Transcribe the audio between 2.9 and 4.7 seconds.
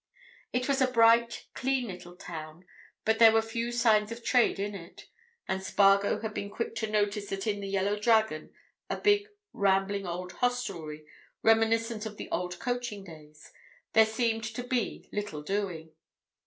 but there were few signs of trade